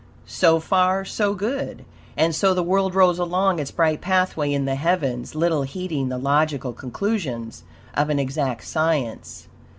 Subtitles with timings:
[0.25, 1.85] So far, so good.
[2.17, 6.17] And so the world rolls along its bright pathway in the heavens, little heeding the
[6.17, 7.61] logical conclusions
[7.93, 9.47] of an exact science.